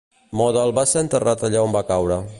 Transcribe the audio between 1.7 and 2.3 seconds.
va caure.